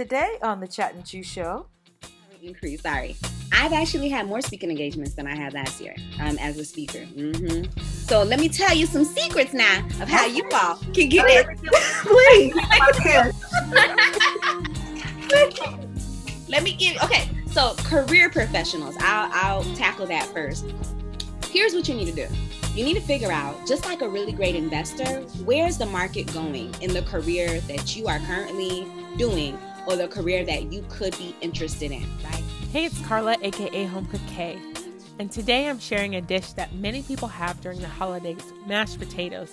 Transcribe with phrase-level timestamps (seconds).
[0.00, 1.66] Today on the Chat and Chew Show.
[2.42, 3.16] Increase, sorry.
[3.52, 7.00] I've actually had more speaking engagements than I had last year um, as a speaker.
[7.00, 7.78] Mm-hmm.
[7.82, 11.46] So let me tell you some secrets now of how you all can get it.
[12.06, 12.54] Please.
[16.48, 17.28] let me give, okay.
[17.48, 20.64] So career professionals, I'll, I'll tackle that first.
[21.50, 22.26] Here's what you need to do
[22.74, 26.72] you need to figure out, just like a really great investor, where's the market going
[26.80, 28.86] in the career that you are currently
[29.18, 29.58] doing
[29.90, 32.44] or the career that you could be interested in, right?
[32.72, 34.56] Hey, it's Carla, aka Home Cook K.
[35.18, 39.50] And today I'm sharing a dish that many people have during the holidays mashed potatoes.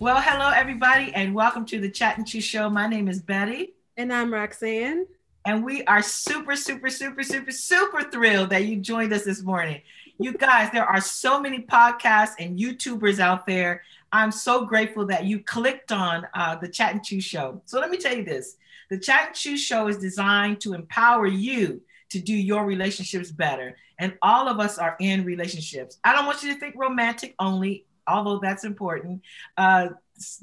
[0.00, 2.68] Well, hello, everybody, and welcome to the Chat and Chew Show.
[2.68, 3.74] My name is Betty.
[3.96, 5.06] And I'm Roxanne.
[5.44, 9.80] And we are super, super, super, super, super thrilled that you joined us this morning.
[10.18, 13.82] You guys, there are so many podcasts and YouTubers out there.
[14.12, 17.62] I'm so grateful that you clicked on uh, the Chat and Chew Show.
[17.66, 18.56] So let me tell you this
[18.90, 23.76] the Chat and Chew Show is designed to empower you to do your relationships better.
[23.98, 25.98] And all of us are in relationships.
[26.04, 29.22] I don't want you to think romantic only, although that's important.
[29.56, 29.88] Uh,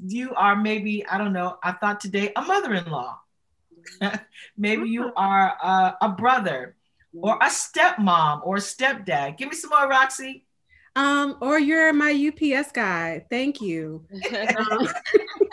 [0.06, 3.18] you are maybe, I don't know, I thought today a mother in law.
[4.56, 6.76] maybe you are uh, a brother
[7.20, 9.38] or a stepmom or a stepdad.
[9.38, 10.45] Give me some more, Roxy.
[10.96, 13.24] Um, or you're my UPS guy.
[13.28, 14.04] Thank you.
[14.58, 14.88] um,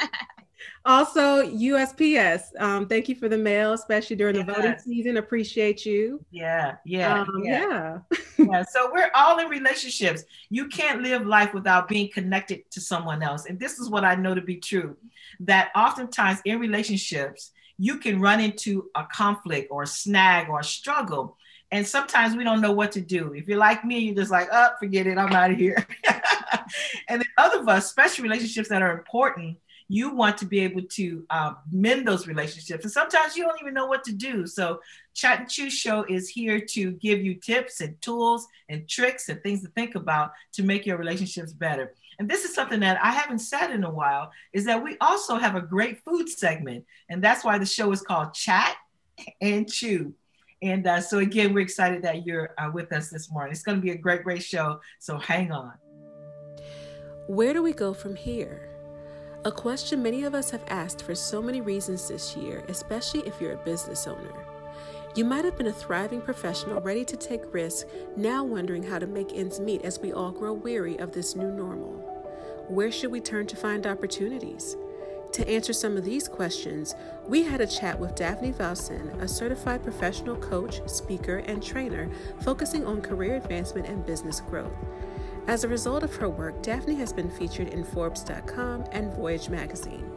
[0.85, 2.59] also, USPS.
[2.59, 4.45] Um, thank you for the mail, especially during yes.
[4.45, 5.17] the voting season.
[5.17, 6.23] Appreciate you.
[6.31, 7.99] Yeah, yeah, um, yeah.
[8.17, 8.17] Yeah.
[8.37, 8.63] yeah.
[8.63, 10.23] So we're all in relationships.
[10.49, 13.45] You can't live life without being connected to someone else.
[13.45, 14.95] And this is what I know to be true
[15.41, 20.63] that oftentimes in relationships, you can run into a conflict or a snag or a
[20.63, 21.37] struggle
[21.73, 23.33] and sometimes we don't know what to do.
[23.33, 25.83] If you're like me, you're just like, oh, forget it, I'm out of here.
[27.09, 29.57] and then other of us, especially relationships that are important,
[29.87, 32.83] you want to be able to uh, mend those relationships.
[32.83, 34.45] And sometimes you don't even know what to do.
[34.45, 34.81] So,
[35.15, 39.41] Chat and Chew Show is here to give you tips and tools and tricks and
[39.41, 41.95] things to think about to make your relationships better.
[42.19, 45.37] And this is something that I haven't said in a while is that we also
[45.37, 46.85] have a great food segment.
[47.09, 48.75] And that's why the show is called Chat
[49.41, 50.13] and Chew.
[50.63, 53.51] And uh, so, again, we're excited that you're uh, with us this morning.
[53.51, 54.79] It's going to be a great, great show.
[54.99, 55.73] So, hang on.
[57.27, 58.69] Where do we go from here?
[59.43, 63.41] A question many of us have asked for so many reasons this year, especially if
[63.41, 64.33] you're a business owner.
[65.15, 67.83] You might have been a thriving professional ready to take risks,
[68.15, 71.51] now wondering how to make ends meet as we all grow weary of this new
[71.51, 71.91] normal.
[72.69, 74.77] Where should we turn to find opportunities?
[75.33, 76.93] To answer some of these questions,
[77.27, 82.07] we had a chat with Daphne Valcin, a certified professional coach, speaker, and trainer
[82.41, 84.71] focusing on career advancement and business growth.
[85.47, 90.07] As a result of her work, Daphne has been featured in Forbes.com and Voyage magazine.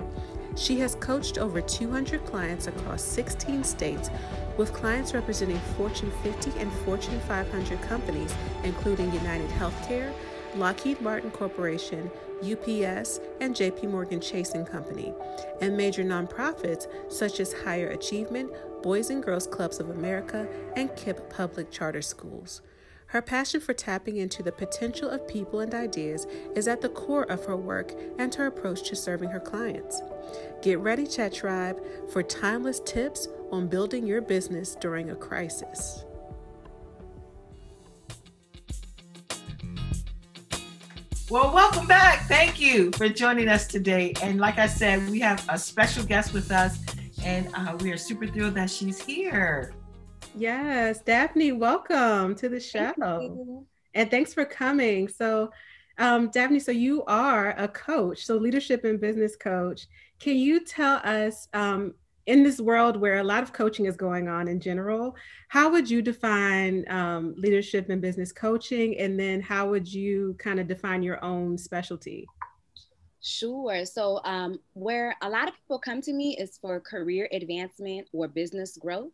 [0.55, 4.11] She has coached over 200 clients across 16 states,
[4.59, 8.35] with clients representing Fortune 50 and Fortune 500 companies,
[8.65, 10.13] including United Healthcare,
[10.57, 15.13] Lockheed Martin Corporation, UPS, and JP Morgan Chase and Company,
[15.61, 18.51] and major nonprofits such as Higher Achievement,
[18.83, 22.63] Boys and Girls Clubs of America, and KIPP Public Charter Schools.
[23.09, 27.31] Her passion for tapping into the potential of people and ideas is at the core
[27.31, 30.03] of her work and her approach to serving her clients.
[30.61, 31.81] Get ready, Chat Tribe,
[32.11, 36.06] for timeless tips on building your business during a crisis.
[41.29, 42.29] Well, welcome back.
[42.29, 44.15] Thank you for joining us today.
[44.23, 46.79] And like I said, we have a special guest with us,
[47.25, 49.75] and uh, we are super thrilled that she's here.
[50.37, 52.93] Yes, Daphne, welcome to the show.
[52.97, 55.09] Thank and thanks for coming.
[55.09, 55.51] So,
[55.99, 59.89] um, Daphne, so you are a coach, so leadership and business coach.
[60.21, 61.95] Can you tell us um,
[62.27, 65.15] in this world where a lot of coaching is going on in general,
[65.49, 68.99] how would you define um, leadership and business coaching?
[68.99, 72.27] And then how would you kind of define your own specialty?
[73.23, 73.85] Sure.
[73.85, 78.29] So, um, where a lot of people come to me is for career advancement or
[78.29, 79.13] business growth.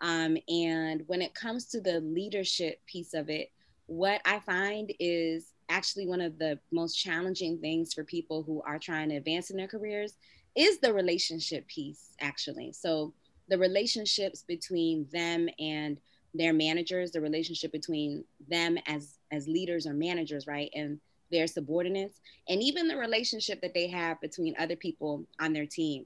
[0.00, 3.50] Um, and when it comes to the leadership piece of it,
[3.86, 8.78] what I find is actually one of the most challenging things for people who are
[8.78, 10.14] trying to advance in their careers
[10.56, 13.12] is the relationship piece actually so
[13.48, 15.98] the relationships between them and
[16.34, 21.00] their managers the relationship between them as as leaders or managers right and
[21.30, 26.04] their subordinates and even the relationship that they have between other people on their team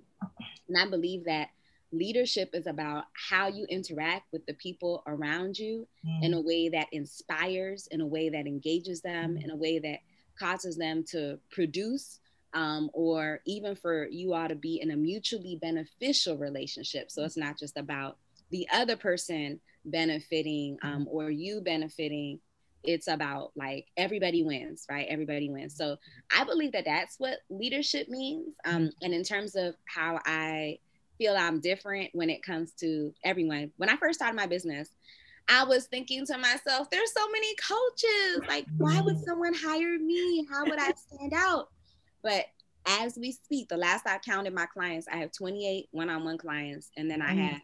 [0.68, 1.48] and i believe that
[1.94, 6.24] leadership is about how you interact with the people around you mm.
[6.24, 9.44] in a way that inspires in a way that engages them mm.
[9.44, 10.00] in a way that
[10.38, 12.18] causes them to produce
[12.54, 17.10] um, or even for you all to be in a mutually beneficial relationship.
[17.10, 18.16] So it's not just about
[18.50, 22.38] the other person benefiting um, or you benefiting.
[22.84, 25.06] It's about like everybody wins, right?
[25.08, 25.76] Everybody wins.
[25.76, 25.96] So
[26.36, 28.54] I believe that that's what leadership means.
[28.64, 30.78] Um, and in terms of how I
[31.18, 34.90] feel I'm different when it comes to everyone, when I first started my business,
[35.48, 38.48] I was thinking to myself, there's so many coaches.
[38.48, 40.46] Like, why would someone hire me?
[40.50, 41.68] How would I stand out?
[42.24, 42.46] But
[42.86, 47.08] as we speak, the last I counted my clients, I have 28 one-on-one clients, and
[47.08, 47.50] then I mm.
[47.50, 47.60] have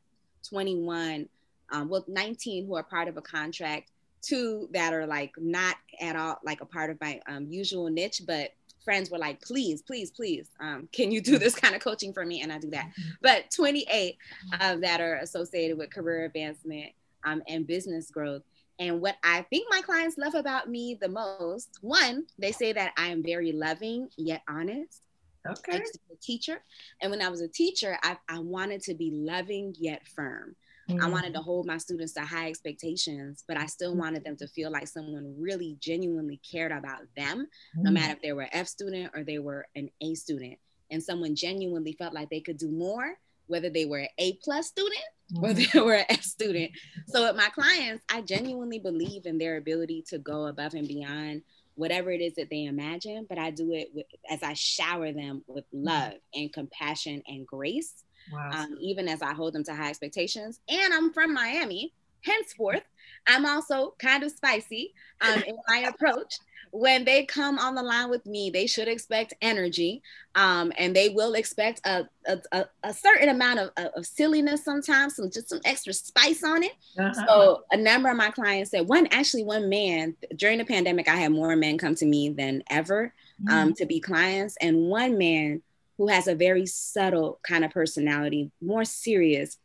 [0.48, 1.28] 21,
[1.72, 3.90] um, well, 19 who are part of a contract,
[4.22, 8.22] two that are like not at all like a part of my um, usual niche,
[8.26, 8.50] but
[8.84, 12.24] friends were like, please, please, please, um, can you do this kind of coaching for
[12.24, 12.42] me?
[12.42, 12.86] And I do that.
[12.86, 13.10] Mm-hmm.
[13.22, 14.16] But 28
[14.58, 16.92] uh, that are associated with career advancement
[17.24, 18.42] um, and business growth.
[18.80, 22.92] And what I think my clients love about me the most, one, they say that
[22.96, 25.02] I am very loving yet honest.
[25.46, 25.76] Okay.
[25.76, 26.62] I a teacher.
[27.00, 30.56] And when I was a teacher, I, I wanted to be loving yet firm.
[30.88, 31.04] Mm-hmm.
[31.04, 34.48] I wanted to hold my students to high expectations, but I still wanted them to
[34.48, 37.46] feel like someone really genuinely cared about them,
[37.76, 37.82] mm-hmm.
[37.82, 40.58] no matter if they were F student or they were an A student.
[40.90, 43.14] And someone genuinely felt like they could do more,
[43.50, 45.00] whether they were an A plus student
[45.36, 45.78] or mm-hmm.
[45.78, 46.70] they were an F student.
[47.06, 51.42] So with my clients, I genuinely believe in their ability to go above and beyond
[51.74, 55.42] whatever it is that they imagine, but I do it with, as I shower them
[55.46, 55.86] with mm-hmm.
[55.86, 58.50] love and compassion and grace, wow.
[58.52, 60.60] um, even as I hold them to high expectations.
[60.68, 61.92] And I'm from Miami,
[62.22, 62.84] henceforth,
[63.26, 66.34] I'm also kind of spicy um, in my approach
[66.72, 70.02] when they come on the line with me, they should expect energy,
[70.34, 75.30] um, and they will expect a, a, a certain amount of, of, silliness sometimes, some
[75.30, 76.72] just some extra spice on it.
[76.98, 77.26] Uh-huh.
[77.26, 81.16] So a number of my clients said one actually one man during the pandemic, I
[81.16, 83.12] had more men come to me than ever
[83.48, 83.76] um, mm.
[83.76, 85.62] to be clients, and one man
[85.98, 89.58] who has a very subtle kind of personality, more serious.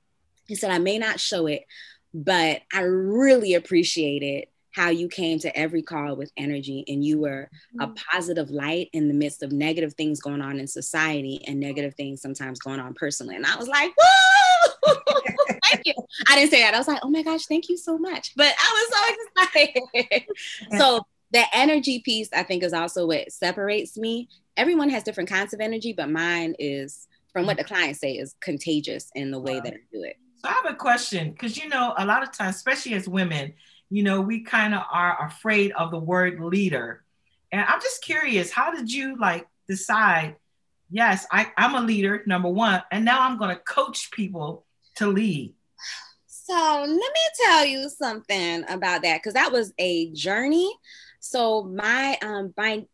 [0.47, 1.65] He said, I may not show it,
[2.13, 7.17] but I really appreciate it how you came to every call with energy and you
[7.17, 7.49] were
[7.79, 7.93] a mm-hmm.
[8.11, 12.21] positive light in the midst of negative things going on in society and negative things
[12.21, 13.37] sometimes going on personally.
[13.37, 14.93] And I was like, whoa,
[15.63, 15.93] thank you.
[16.29, 16.73] I didn't say that.
[16.73, 18.33] I was like, oh my gosh, thank you so much.
[18.35, 20.23] But I was so excited.
[20.77, 20.99] so
[21.31, 24.27] the energy piece, I think, is also what separates me.
[24.57, 28.35] Everyone has different kinds of energy, but mine is, from what the clients say, is
[28.41, 30.17] contagious in the way that I do it.
[30.35, 33.53] So I have a question because you know, a lot of times, especially as women,
[33.89, 37.03] you know, we kind of are afraid of the word leader.
[37.51, 40.35] And I'm just curious, how did you like decide,
[40.89, 44.65] yes, I, I'm a leader, number one, and now I'm going to coach people
[44.95, 45.53] to lead?
[46.27, 50.71] So let me tell you something about that because that was a journey.
[51.19, 52.85] So my um my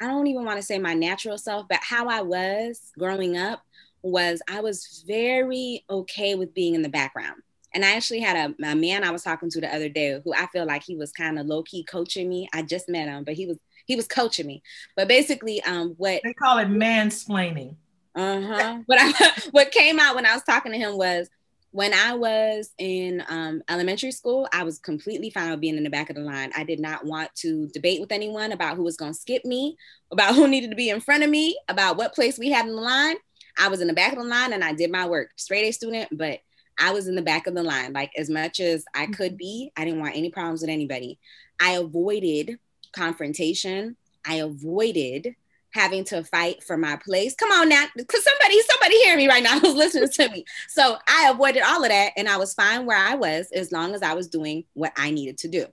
[0.00, 3.62] I don't even want to say my natural self, but how I was growing up
[4.02, 7.42] was I was very okay with being in the background.
[7.74, 10.32] And I actually had a, a man I was talking to the other day who
[10.32, 12.48] I feel like he was kind of low key coaching me.
[12.54, 14.62] I just met him, but he was he was coaching me.
[14.96, 17.76] But basically, um, what they call it mansplaining.
[18.14, 18.78] Uh huh.
[18.86, 21.28] what I what came out when I was talking to him was
[21.74, 25.90] when I was in um, elementary school, I was completely fine with being in the
[25.90, 26.52] back of the line.
[26.56, 29.76] I did not want to debate with anyone about who was going to skip me,
[30.12, 32.76] about who needed to be in front of me, about what place we had in
[32.76, 33.16] the line.
[33.58, 35.30] I was in the back of the line and I did my work.
[35.34, 36.38] Straight A student, but
[36.78, 37.92] I was in the back of the line.
[37.92, 39.36] Like as much as I could mm-hmm.
[39.36, 41.18] be, I didn't want any problems with anybody.
[41.60, 42.58] I avoided
[42.92, 43.96] confrontation.
[44.24, 45.36] I avoided
[45.74, 47.34] having to fight for my place.
[47.34, 50.44] Come on now, because somebody, somebody hear me right now who's listening to me.
[50.68, 53.94] So I avoided all of that and I was fine where I was as long
[53.94, 55.66] as I was doing what I needed to do.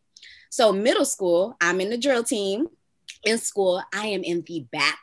[0.49, 2.67] So middle school, I'm in the drill team.
[3.23, 4.99] In school, I am in the back.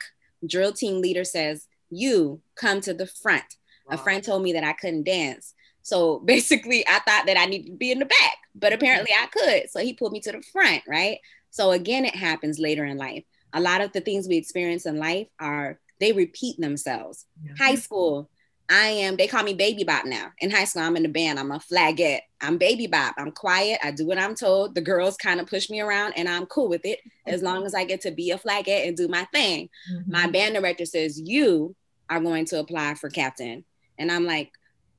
[0.46, 3.44] Drill team leader says, you come to the front.
[3.88, 3.94] Wow.
[3.94, 5.54] A friend told me that I couldn't dance.
[5.88, 9.26] So basically, I thought that I needed to be in the back, but apparently I
[9.26, 9.70] could.
[9.70, 11.18] So he pulled me to the front, right?
[11.50, 13.24] So again, it happens later in life.
[13.54, 17.24] A lot of the things we experience in life are they repeat themselves.
[17.42, 17.52] Yeah.
[17.58, 18.28] High school,
[18.68, 20.30] I am, they call me baby bop now.
[20.40, 22.20] In high school, I'm in the band, I'm a flagette.
[22.40, 23.14] I'm baby bop.
[23.18, 23.80] I'm quiet.
[23.82, 24.74] I do what I'm told.
[24.74, 27.74] The girls kind of push me around and I'm cool with it as long as
[27.74, 29.70] I get to be a flagette and do my thing.
[29.90, 30.12] Mm-hmm.
[30.12, 31.74] My band director says, You
[32.10, 33.64] are going to apply for captain.
[33.98, 34.52] And I'm like,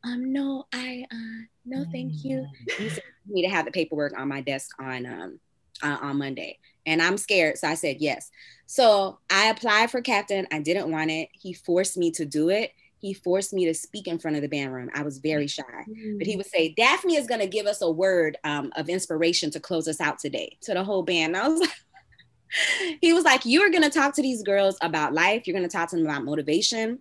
[0.04, 2.46] um, no, I, uh, no, thank you.
[2.78, 2.92] He mm.
[2.92, 5.40] said, me to have the paperwork on my desk on, um,
[5.84, 6.58] uh, on Monday.
[6.86, 7.58] And I'm scared.
[7.58, 8.32] So I said, yes.
[8.66, 10.48] So I applied for captain.
[10.52, 11.30] I didn't want it.
[11.34, 12.72] He forced me to do it.
[13.00, 14.90] He forced me to speak in front of the band room.
[14.94, 16.18] I was very shy, mm-hmm.
[16.18, 19.52] but he would say, Daphne is going to give us a word um, of inspiration
[19.52, 21.36] to close us out today to the whole band.
[21.36, 21.72] And I was like,
[23.02, 25.48] he was like, You are going to talk to these girls about life.
[25.48, 27.00] You're going to talk to them about motivation.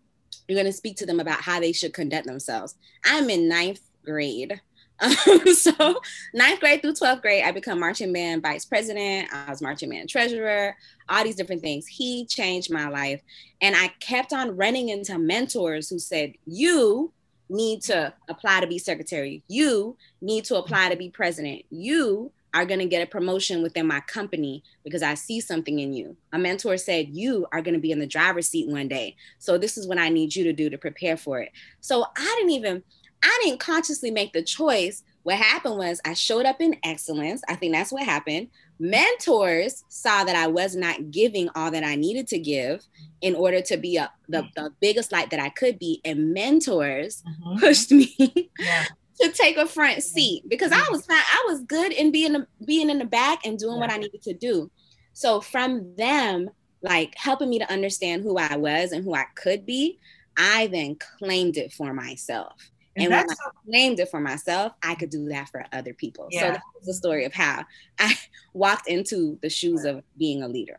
[0.49, 2.75] You're going to speak to them about how they should conduct themselves.
[3.05, 4.61] I'm in ninth grade.
[5.01, 6.01] Um, so,
[6.35, 9.33] ninth grade through 12th grade, I become marching band vice president.
[9.33, 10.77] I was marching band treasurer,
[11.09, 11.87] all these different things.
[11.87, 13.23] He changed my life.
[13.61, 17.13] And I kept on running into mentors who said, You
[17.49, 19.45] need to apply to be secretary.
[19.47, 21.63] You need to apply to be president.
[21.71, 25.93] You are going to get a promotion within my company because I see something in
[25.93, 26.17] you.
[26.33, 29.17] A mentor said, You are going to be in the driver's seat one day.
[29.39, 31.53] So, this is what I need you to do to prepare for it.
[31.81, 32.83] So, I didn't even,
[33.23, 35.03] I didn't consciously make the choice.
[35.25, 37.43] What happened was I showed up in excellence.
[37.49, 38.49] I think that's what happened.
[38.81, 42.87] Mentors saw that I was not giving all that I needed to give
[43.21, 46.01] in order to be a, the, the biggest light that I could be.
[46.05, 47.59] And mentors mm-hmm.
[47.59, 48.85] pushed me yeah
[49.21, 51.13] to take a front seat because I was mm-hmm.
[51.13, 51.23] fine.
[51.33, 54.35] I was good in being being in the back and doing what I needed to
[54.35, 54.71] do.
[55.13, 56.51] So from them,
[56.83, 59.99] like helping me to understand who I was and who I could be,
[60.37, 62.71] I then claimed it for myself.
[62.97, 66.29] And, and when I claimed it for myself, I could do that for other people.
[66.31, 66.41] Yeah.
[66.41, 67.65] So that was the story of how
[67.99, 68.17] I
[68.53, 70.79] walked into the shoes of being a leader.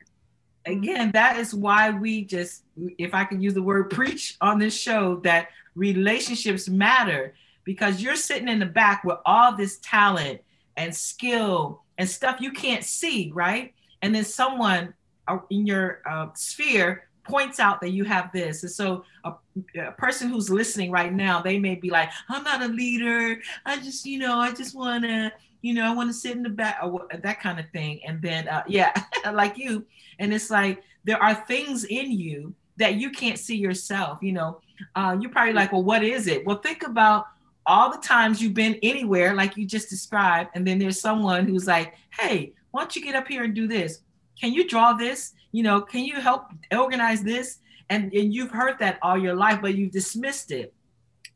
[0.65, 2.63] Again, that is why we just,
[2.97, 7.33] if I can use the word preach on this show, that relationships matter
[7.69, 10.41] because you're sitting in the back with all this talent
[10.75, 13.75] and skill and stuff you can't see, right?
[14.01, 14.95] And then someone
[15.27, 18.63] uh, in your uh, sphere points out that you have this.
[18.63, 19.33] And so a,
[19.79, 23.39] a, person who's listening right now, they may be like, I'm not a leader.
[23.67, 26.41] I just, you know, I just want to, you know, I want to sit in
[26.41, 28.01] the back or that kind of thing.
[28.03, 28.99] And then, uh, yeah,
[29.31, 29.85] like you.
[30.17, 34.17] And it's like, there are things in you that you can't see yourself.
[34.23, 34.61] You know,
[34.95, 36.47] uh, you're probably like, well, what is it?
[36.47, 37.27] Well, think about
[37.69, 41.67] all the times you've been anywhere, like you just described, and then there's someone who's
[41.67, 44.01] like, hey, why don't you get up here and do this?
[44.41, 45.33] Can you draw this?
[45.51, 47.59] You know, can you help organize this?
[47.91, 50.73] And, and you've heard that all your life, but you've dismissed it.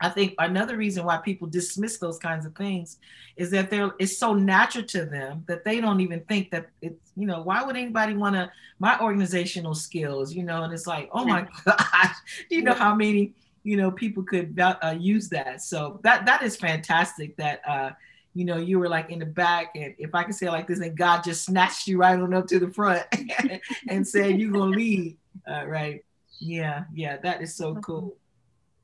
[0.01, 2.97] I think another reason why people dismiss those kinds of things
[3.37, 7.11] is that they're it's so natural to them that they don't even think that it's
[7.15, 11.09] you know why would anybody want to my organizational skills you know and it's like
[11.13, 12.15] oh my gosh
[12.49, 15.61] do you know how many you know people could uh, use that.
[15.61, 17.91] So that that is fantastic that uh
[18.33, 20.67] you know you were like in the back and if i can say it like
[20.67, 23.03] this and god just snatched you right on up to the front
[23.87, 25.17] and said you're gonna lead.
[25.47, 26.03] Uh, right.
[26.39, 28.15] Yeah yeah that is so cool.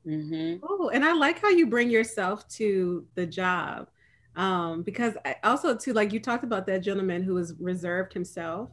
[0.06, 0.64] Mm-hmm.
[0.66, 3.88] oh and i like how you bring yourself to the job
[4.36, 8.70] um because I also too like you talked about that gentleman who was reserved himself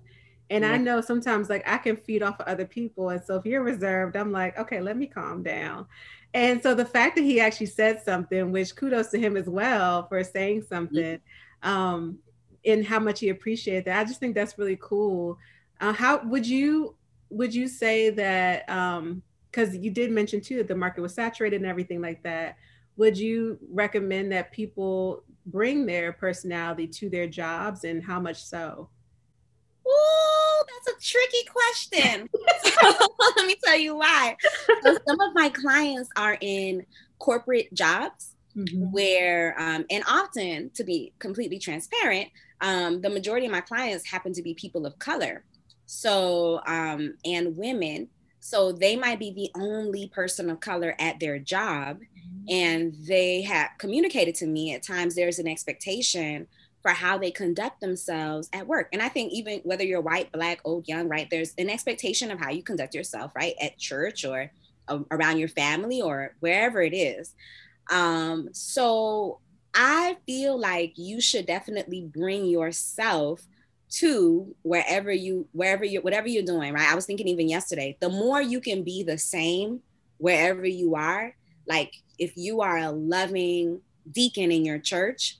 [0.49, 0.71] and yeah.
[0.71, 3.09] I know sometimes like I can feed off of other people.
[3.09, 5.85] And so if you're reserved, I'm like, okay, let me calm down.
[6.33, 10.07] And so the fact that he actually said something, which kudos to him as well
[10.07, 11.19] for saying something,
[11.63, 12.19] um,
[12.65, 13.99] and how much he appreciated that.
[13.99, 15.37] I just think that's really cool.
[15.79, 16.95] Uh, how would you
[17.29, 21.57] would you say that um because you did mention too that the market was saturated
[21.57, 22.55] and everything like that
[22.95, 28.89] would you recommend that people bring their personality to their jobs and how much so
[29.87, 30.36] Ooh,
[30.67, 32.29] that's a tricky question.
[33.37, 34.35] let me tell you why.
[34.83, 36.85] So some of my clients are in
[37.19, 38.91] corporate jobs mm-hmm.
[38.91, 42.29] where, um, and often to be completely transparent,
[42.61, 45.43] um, the majority of my clients happen to be people of color.
[45.85, 48.09] So, um, and women.
[48.39, 51.99] So they might be the only person of color at their job.
[51.99, 52.49] Mm-hmm.
[52.49, 56.47] And they have communicated to me at times there's an expectation
[56.87, 58.87] for how they conduct themselves at work.
[58.93, 62.39] And I think even whether you're white, black, old, young, right, there's an expectation of
[62.39, 64.49] how you conduct yourself, right, at church or
[64.87, 67.35] uh, around your family or wherever it is.
[67.91, 69.41] Um, so
[69.73, 73.45] I feel like you should definitely bring yourself
[73.89, 78.09] to wherever you wherever you whatever you're doing right i was thinking even yesterday the
[78.09, 79.79] more you can be the same
[80.17, 81.33] wherever you are
[81.69, 83.79] like if you are a loving
[84.11, 85.37] deacon in your church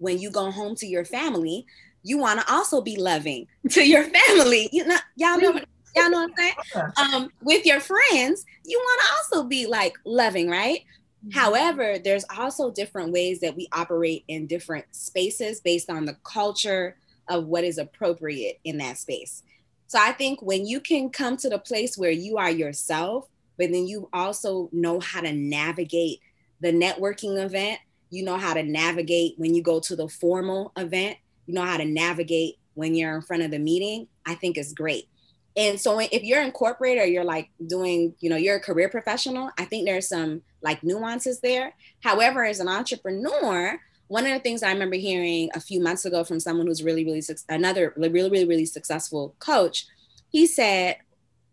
[0.00, 1.66] when you go home to your family,
[2.02, 4.68] you want to also be loving to your family.
[4.72, 5.60] You know, y'all know
[5.96, 6.92] y'all know what I'm saying?
[6.96, 10.80] Um, with your friends, you want to also be like loving, right?
[11.24, 11.38] Mm-hmm.
[11.38, 16.96] However, there's also different ways that we operate in different spaces based on the culture
[17.28, 19.42] of what is appropriate in that space.
[19.86, 23.28] So I think when you can come to the place where you are yourself,
[23.58, 26.20] but then you also know how to navigate
[26.60, 27.80] the networking event
[28.10, 31.76] you know how to navigate when you go to the formal event, you know how
[31.76, 35.08] to navigate when you're in front of the meeting, I think is great.
[35.56, 38.88] And so if you're in corporate or you're like doing, you know, you're a career
[38.88, 41.74] professional, I think there's some like nuances there.
[42.02, 46.24] However, as an entrepreneur, one of the things I remember hearing a few months ago
[46.24, 49.86] from someone who's really, really, another really, really, really successful coach,
[50.30, 50.96] he said,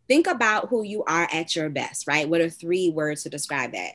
[0.07, 2.29] think about who you are at your best, right?
[2.29, 3.93] What are three words to describe that?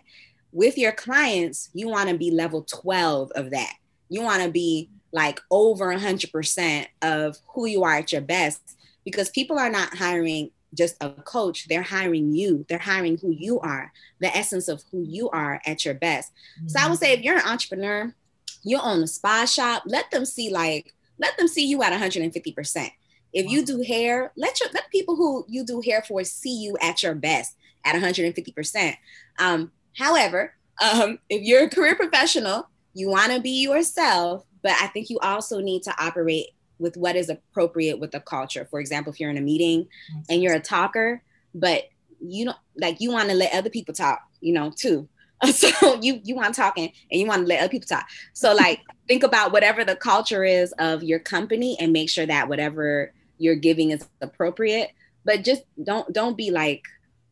[0.52, 3.75] With your clients, you want to be level 12 of that.
[4.09, 8.61] You want to be like over 100% of who you are at your best
[9.04, 12.64] because people are not hiring just a coach, they're hiring you.
[12.68, 16.32] They're hiring who you are, the essence of who you are at your best.
[16.59, 16.68] Mm-hmm.
[16.68, 18.14] So I would say if you're an entrepreneur,
[18.62, 22.90] you own a spa shop, let them see like, let them see you at 150%.
[23.32, 26.76] If you do hair, let your let people who you do hair for see you
[26.80, 28.97] at your best at 150%.
[29.38, 34.87] Um, however, um, if you're a career professional, you want to be yourself, but I
[34.88, 38.66] think you also need to operate with what is appropriate with the culture.
[38.70, 39.87] For example, if you're in a meeting
[40.28, 41.22] and you're a talker,
[41.54, 41.84] but
[42.20, 45.08] you don't like you want to let other people talk, you know, too.
[45.52, 48.06] So you you want talking and you want to let other people talk.
[48.32, 52.49] So like think about whatever the culture is of your company and make sure that
[52.49, 54.92] whatever you're giving is appropriate.
[55.25, 56.84] But just don't don't be like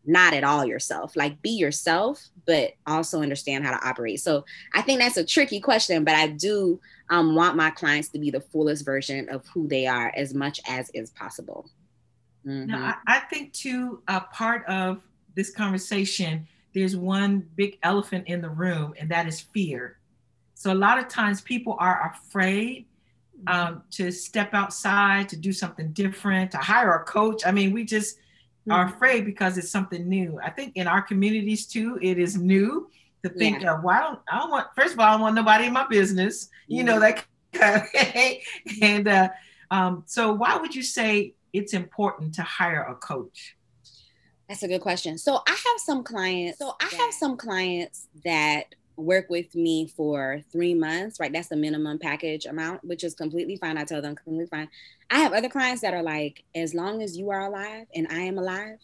[0.07, 1.15] not at all yourself.
[1.17, 4.21] Like be yourself, but also understand how to operate.
[4.21, 6.81] So I think that's a tricky question, but I do
[7.11, 10.61] um, want my clients to be the fullest version of who they are as much
[10.67, 11.69] as is possible.
[12.47, 12.67] Mm-hmm.
[12.71, 15.01] Now, I, I, think too, a part of
[15.35, 19.99] this conversation, there's one big elephant in the room, and that is fear.
[20.55, 22.87] So a lot of times people are afraid
[23.47, 27.47] um, to step outside, to do something different, to hire a coach.
[27.47, 28.19] I mean, we just
[28.61, 28.73] mm-hmm.
[28.73, 30.39] are afraid because it's something new.
[30.43, 32.91] I think in our communities too, it is new
[33.23, 33.75] to think yeah.
[33.75, 35.73] of why well, don't I don't want first of all I don't want nobody in
[35.73, 38.33] my business, you know that kind of,
[38.83, 39.29] and uh,
[39.71, 43.57] um, so why would you say it's important to hire a coach?
[44.49, 45.17] That's a good question.
[45.17, 46.59] So I have some clients.
[46.59, 51.33] So I have some clients that work with me for three months, right?
[51.33, 53.79] That's the minimum package amount, which is completely fine.
[53.79, 54.69] I tell them completely fine.
[55.11, 58.21] I have other clients that are like, as long as you are alive and I
[58.21, 58.79] am alive,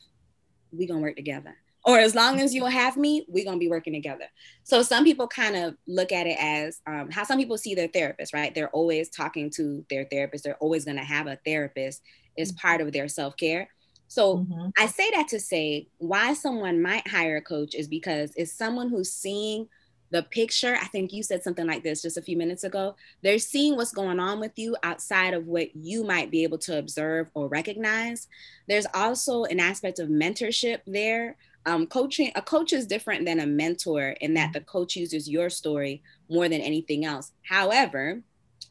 [0.72, 1.56] we gonna work together
[1.86, 4.24] or as long as you'll have me, we're gonna be working together.
[4.64, 7.86] So some people kind of look at it as um, how some people see their
[7.86, 8.52] therapist, right?
[8.52, 10.42] They're always talking to their therapist.
[10.42, 12.02] They're always gonna have a therapist
[12.36, 12.58] as mm-hmm.
[12.58, 13.68] part of their self care.
[14.08, 14.68] So mm-hmm.
[14.76, 18.88] I say that to say why someone might hire a coach is because it's someone
[18.88, 19.68] who's seeing
[20.16, 20.78] the picture.
[20.80, 22.96] I think you said something like this just a few minutes ago.
[23.22, 26.78] They're seeing what's going on with you outside of what you might be able to
[26.78, 28.28] observe or recognize.
[28.66, 33.46] There's also an aspect of mentorship there um, coaching a coach is different than a
[33.46, 36.00] mentor in that the coach uses your story
[36.30, 38.22] more than anything else however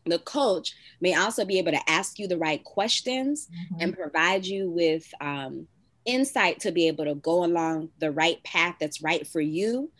[0.06, 3.82] the coach may also be able to ask you the right questions mm-hmm.
[3.82, 5.68] and provide you with um,
[6.06, 9.92] insight to be able to go along the right path that's right for you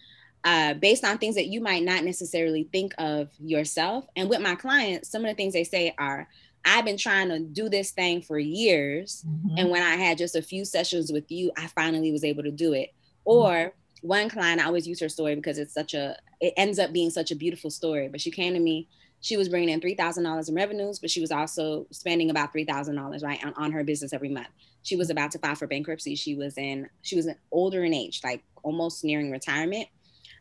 [0.46, 4.56] uh, based on things that you might not necessarily think of yourself and with my
[4.56, 6.28] clients some of the things they say are
[6.66, 9.24] I've been trying to do this thing for years.
[9.28, 9.58] Mm-hmm.
[9.58, 12.52] And when I had just a few sessions with you, I finally was able to
[12.52, 12.90] do it.
[12.90, 13.32] Mm-hmm.
[13.32, 16.92] Or one client, I always use her story because it's such a, it ends up
[16.92, 18.08] being such a beautiful story.
[18.08, 18.90] But she came to me,
[19.22, 23.46] she was bringing in $3,000 in revenues, but she was also spending about $3,000, right,
[23.46, 24.50] on, on her business every month.
[24.82, 26.16] She was about to file for bankruptcy.
[26.16, 29.88] She was in, she was older in age, like almost nearing retirement.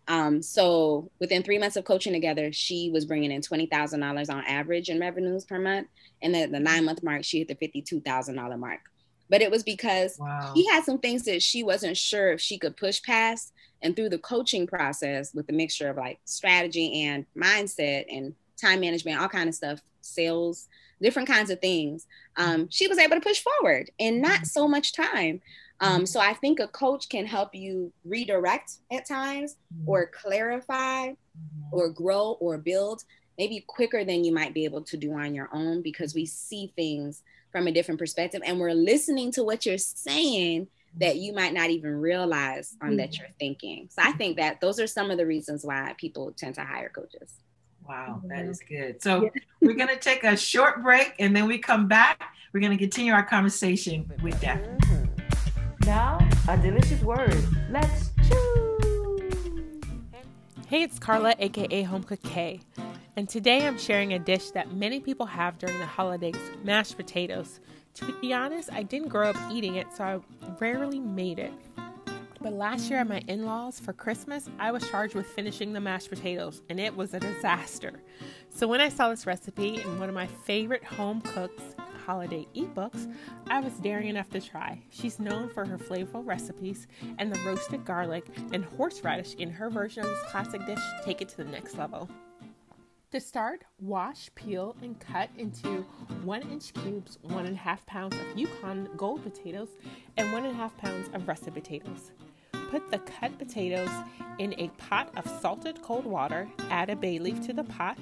[0.06, 4.90] Um, so within three months of coaching together, she was bringing in $20,000 on average
[4.90, 5.88] in revenues per month.
[6.22, 8.80] And then the nine month mark, she hit the $52,000 mark.
[9.30, 10.52] But it was because wow.
[10.54, 13.52] he had some things that she wasn't sure if she could push past.
[13.82, 18.80] And through the coaching process with the mixture of like strategy and mindset and time
[18.80, 20.68] management, all kind of stuff, sales,
[21.00, 24.44] different kinds of things, um, she was able to push forward in not mm-hmm.
[24.44, 25.40] so much time.
[25.84, 26.04] Um, mm-hmm.
[26.06, 29.88] so I think a coach can help you redirect at times mm-hmm.
[29.88, 31.12] or clarify
[31.72, 33.02] or grow or build
[33.36, 36.72] maybe quicker than you might be able to do on your own because we see
[36.74, 41.52] things from a different perspective and we're listening to what you're saying that you might
[41.52, 43.88] not even realize on um, that you're thinking.
[43.90, 46.88] So I think that those are some of the reasons why people tend to hire
[46.88, 47.34] coaches.
[47.86, 49.02] Wow, that is good.
[49.02, 49.28] So
[49.60, 52.22] we're going to take a short break and then we come back.
[52.52, 55.03] We're going to continue our conversation with Daphne.
[55.86, 56.18] Now,
[56.48, 57.36] a delicious word.
[57.68, 59.20] Let's chew.
[60.66, 62.60] Hey, it's Carla, aka Home Cook K.
[63.16, 67.60] And today I'm sharing a dish that many people have during the holidays mashed potatoes.
[67.96, 70.20] To be honest, I didn't grow up eating it, so I
[70.58, 71.52] rarely made it.
[72.40, 75.80] But last year at my in laws for Christmas, I was charged with finishing the
[75.80, 78.00] mashed potatoes, and it was a disaster.
[78.48, 81.62] So when I saw this recipe in one of my favorite home cooks
[82.04, 83.12] holiday ebooks,
[83.48, 84.82] I was daring enough to try.
[84.90, 86.86] She's known for her flavorful recipes,
[87.18, 91.28] and the roasted garlic and horseradish in her version of this classic dish take it
[91.30, 92.08] to the next level.
[93.12, 95.86] To start, wash, peel, and cut into
[96.24, 99.68] one inch cubes, one and a half pounds of Yukon gold potatoes,
[100.16, 102.10] and one and a half pounds of russet potatoes.
[102.70, 103.90] Put the cut potatoes
[104.38, 107.98] in a pot of salted cold water, add a bay leaf to the pot,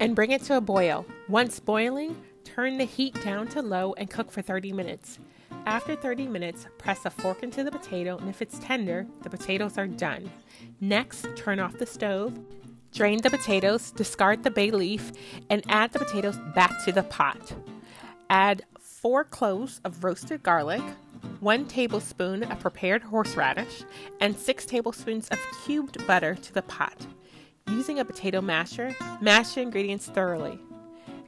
[0.00, 1.04] and bring it to a boil.
[1.28, 5.18] Once boiling, turn the heat down to low and cook for 30 minutes.
[5.66, 9.76] After 30 minutes, press a fork into the potato, and if it's tender, the potatoes
[9.76, 10.30] are done.
[10.80, 12.38] Next, turn off the stove,
[12.92, 15.10] drain the potatoes, discard the bay leaf,
[15.50, 17.52] and add the potatoes back to the pot.
[18.30, 20.82] Add four cloves of roasted garlic,
[21.40, 23.82] one tablespoon of prepared horseradish,
[24.20, 27.06] and six tablespoons of cubed butter to the pot.
[27.68, 30.60] Using a potato masher, mash the ingredients thoroughly.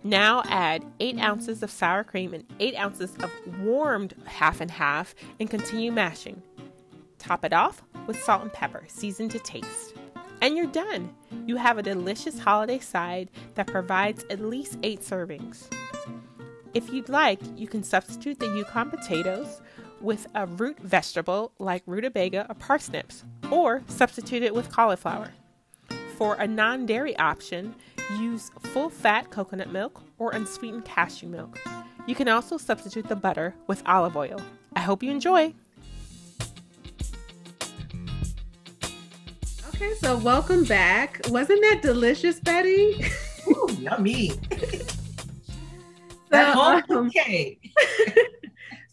[0.04, 5.14] Now add 8 ounces of sour cream and 8 ounces of warmed half and half
[5.40, 6.42] and continue mashing.
[7.18, 9.94] Top it off with salt and pepper, seasoned to taste.
[10.40, 11.14] And you're done!
[11.46, 15.66] You have a delicious holiday side that provides at least 8 servings.
[16.74, 19.61] If you'd like, you can substitute the Yukon potatoes
[20.00, 25.32] with a root vegetable like rutabaga or parsnips, or substitute it with cauliflower.
[26.16, 27.74] For a non dairy option,
[28.16, 31.58] use full fat coconut milk or unsweetened cashew milk.
[32.06, 34.40] You can also substitute the butter with olive oil.
[34.74, 35.54] I hope you enjoy!
[39.68, 41.20] Okay, so welcome back.
[41.28, 43.04] Wasn't that delicious, Betty?
[43.46, 44.32] Ooh, yummy.
[46.30, 47.72] that home um, cake.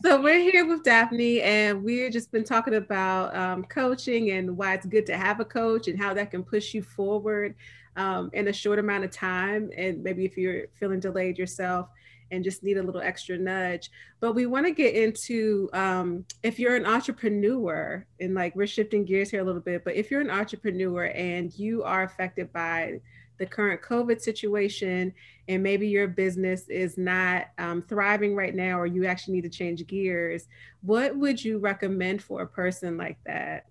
[0.05, 4.75] So we're here with Daphne, and we've just been talking about um, coaching and why
[4.75, 7.55] it's good to have a coach and how that can push you forward
[7.95, 9.71] um, in a short amount of time.
[9.75, 11.89] And maybe if you're feeling delayed yourself
[12.29, 13.89] and just need a little extra nudge.
[14.19, 19.05] But we want to get into um, if you're an entrepreneur, and like we're shifting
[19.05, 23.01] gears here a little bit, but if you're an entrepreneur and you are affected by
[23.37, 25.13] the current COVID situation,
[25.47, 29.49] and maybe your business is not um, thriving right now, or you actually need to
[29.49, 30.47] change gears,
[30.81, 33.65] what would you recommend for a person like that?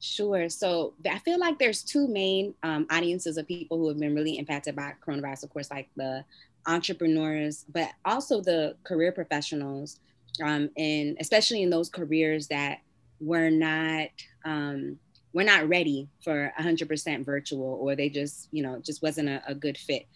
[0.00, 0.48] Sure.
[0.48, 4.38] So I feel like there's two main um, audiences of people who have been really
[4.38, 5.44] impacted by coronavirus.
[5.44, 6.24] Of course, like the
[6.66, 10.00] entrepreneurs, but also the career professionals,
[10.42, 12.78] um, and especially in those careers that
[13.20, 14.08] were not
[14.46, 14.98] um,
[15.32, 19.54] we're not ready for 100% virtual or they just you know just wasn't a, a
[19.54, 20.06] good fit.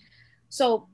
[0.48, 0.88] So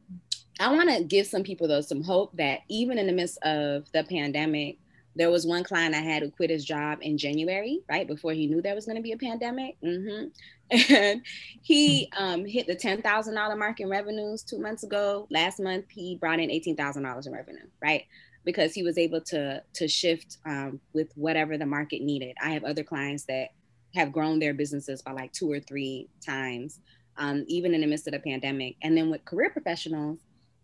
[0.61, 3.91] i want to give some people though some hope that even in the midst of
[3.93, 4.79] the pandemic
[5.17, 8.47] there was one client i had who quit his job in january right before he
[8.47, 9.77] knew there was going to be a pandemic.
[9.83, 10.27] Mm-hmm.
[10.93, 11.23] and
[11.63, 15.27] he um, hit the $10000 mark in revenues two months ago.
[15.29, 18.05] Last month he brought in $18000 in revenue right
[18.45, 22.37] because he was able to to shift um, with whatever the market needed.
[22.43, 23.49] I have other clients that
[23.95, 26.81] have grown their businesses by like two or three times,
[27.17, 28.77] um, even in the midst of the pandemic.
[28.83, 30.19] And then with career professionals,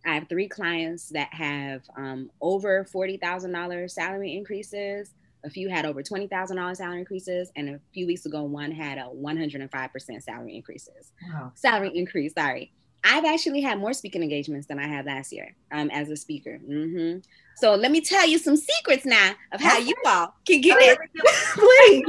[0.05, 5.15] I have three clients that have um, over $40,000 salary increases.
[5.45, 7.51] A few had over $20,000 salary increases.
[7.57, 11.13] And a few weeks ago, one had a 105% salary increases.
[11.29, 11.53] Wow.
[11.55, 12.73] Salary increase, sorry.
[13.05, 16.59] I've actually had more speaking engagements than I had last year um, as a speaker.
[16.69, 17.19] Mm-hmm.
[17.57, 20.99] So let me tell you some secrets now of how you all can get it.
[21.55, 22.05] Please.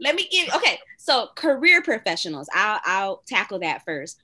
[0.00, 0.78] let me give okay.
[0.98, 4.22] So career professionals, I'll I'll tackle that first.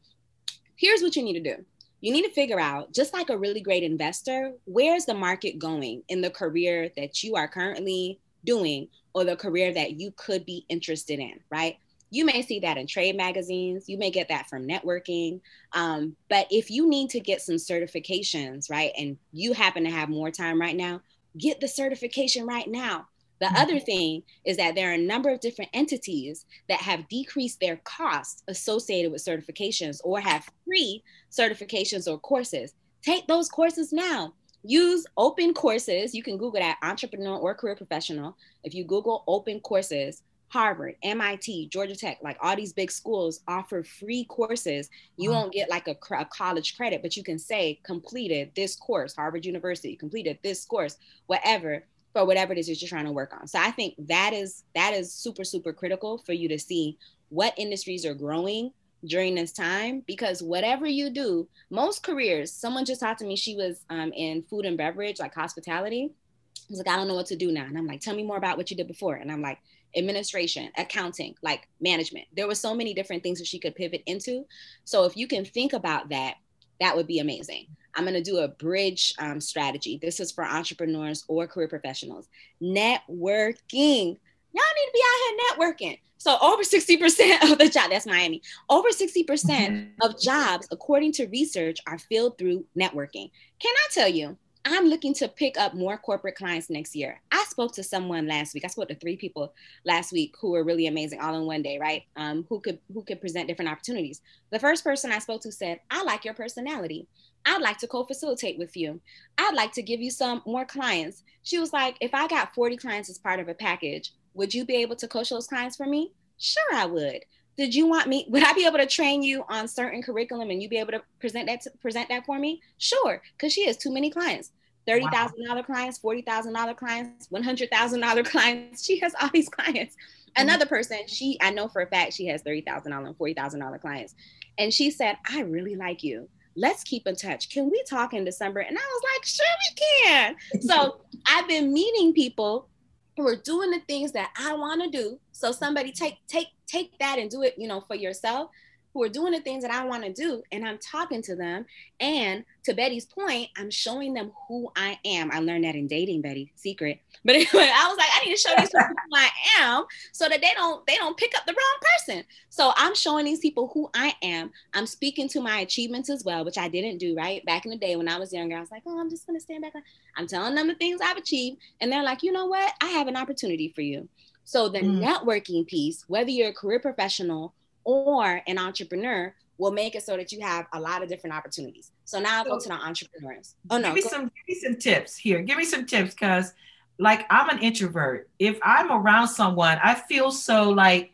[0.77, 1.65] Here's what you need to do.
[2.03, 6.03] You need to figure out, just like a really great investor, where's the market going
[6.09, 10.67] in the career that you are currently doing or the career that you could be
[10.69, 11.77] interested in, right?
[12.13, 13.89] You may see that in trade magazines.
[13.89, 15.41] You may get that from networking.
[15.73, 20.11] Um, but if you need to get some certifications, right, and you happen to have
[20.11, 21.01] more time right now,
[21.39, 23.09] get the certification right now.
[23.41, 23.57] The mm-hmm.
[23.57, 27.77] other thing is that there are a number of different entities that have decreased their
[27.79, 32.75] costs associated with certifications or have free certifications or courses.
[33.03, 34.35] Take those courses now.
[34.65, 36.15] Use open courses.
[36.15, 38.37] You can Google that entrepreneur or career professional.
[38.65, 43.83] If you Google open courses, Harvard, MIT, Georgia Tech, like all these big schools offer
[43.83, 44.91] free courses.
[45.17, 45.41] You wow.
[45.41, 49.47] won't get like a, a, college credit, but you can say completed this course, Harvard
[49.47, 53.49] University, completed this course, whatever, for whatever it is that you're trying to work on.
[53.49, 56.99] So I think that is that is super, super critical for you to see
[57.31, 58.73] what industries are growing
[59.07, 63.57] during this time because whatever you do, most careers, someone just talked to me, she
[63.57, 66.11] was um, in food and beverage, like hospitality.
[66.13, 67.65] I was like, I don't know what to do now.
[67.65, 69.15] And I'm like, tell me more about what you did before.
[69.15, 69.59] And I'm like,
[69.97, 72.27] administration, accounting, like management.
[72.35, 74.47] There were so many different things that she could pivot into.
[74.85, 76.37] So if you can think about that,
[76.81, 77.67] that would be amazing.
[77.95, 79.99] I'm going to do a bridge um, strategy.
[80.01, 82.29] This is for entrepreneurs or career professionals.
[82.63, 84.17] Networking.
[84.53, 85.99] y'all need to be out here networking.
[86.23, 89.89] So over 60% of the job, that's Miami, over 60% mm-hmm.
[90.03, 93.31] of jobs, according to research, are filled through networking.
[93.59, 97.21] Can I tell you, I'm looking to pick up more corporate clients next year.
[97.33, 98.65] I spoke to someone last week.
[98.65, 101.79] I spoke to three people last week who were really amazing all in one day,
[101.79, 102.05] right?
[102.17, 104.21] Um, who could who could present different opportunities.
[104.51, 107.09] The first person I spoke to said, "I like your personality.
[107.45, 109.01] I'd like to co-facilitate with you.
[109.37, 112.77] I'd like to give you some more clients." She was like, "If I got 40
[112.77, 115.87] clients as part of a package, would you be able to coach those clients for
[115.87, 117.25] me?" Sure, I would.
[117.57, 118.27] Did you want me?
[118.29, 121.03] Would I be able to train you on certain curriculum and you be able to
[121.21, 122.63] present that to, present that for me?
[122.79, 124.53] Sure, because she has too many clients.
[124.87, 128.85] Thirty thousand dollar clients, forty thousand dollar clients, one hundred thousand dollar clients.
[128.85, 129.95] She has all these clients.
[129.95, 130.43] Mm-hmm.
[130.43, 133.35] Another person, she I know for a fact she has thirty thousand dollar and forty
[133.35, 134.15] thousand dollar clients,
[134.59, 136.29] and she said, "I really like you.
[136.57, 137.51] Let's keep in touch.
[137.51, 141.73] Can we talk in December?" And I was like, "Sure, we can." so I've been
[141.73, 142.69] meeting people
[143.17, 145.21] who are doing the things that I want to do.
[145.33, 148.51] So somebody take take take that and do it, you know, for yourself
[148.93, 151.65] who are doing the things that I want to do, and I'm talking to them.
[151.99, 155.31] And to Betty's point, I'm showing them who I am.
[155.33, 157.01] I learned that in dating, Betty, secret.
[157.25, 160.29] But anyway, I was like, I need to show these people who I am so
[160.29, 162.25] that they don't they don't pick up the wrong person.
[162.49, 164.51] So I'm showing these people who I am.
[164.75, 167.77] I'm speaking to my achievements as well, which I didn't do right back in the
[167.77, 168.57] day when I was younger.
[168.57, 169.73] I was like, oh, I'm just gonna stand back.
[170.17, 172.73] I'm telling them the things I've achieved, and they're like, you know what?
[172.81, 174.09] I have an opportunity for you.
[174.45, 175.01] So the mm.
[175.01, 180.33] networking piece, whether you're a career professional or an entrepreneur will make it so that
[180.33, 181.93] you have a lot of different opportunities.
[182.05, 183.55] So now I'll go to the entrepreneurs.
[183.71, 185.41] Oh no, give me some give me some tips here.
[185.41, 186.53] Give me some tips because
[186.99, 188.29] like I'm an introvert.
[188.39, 191.13] If I'm around someone, I feel so like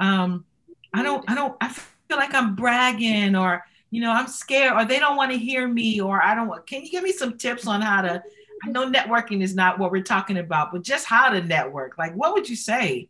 [0.00, 0.44] um
[0.92, 4.84] I don't I don't I feel like I'm bragging or you know I'm scared or
[4.84, 7.38] they don't want to hear me or I don't want can you give me some
[7.38, 8.22] tips on how to
[8.64, 11.98] I know networking is not what we're talking about, but just how to network.
[11.98, 13.08] Like what would you say?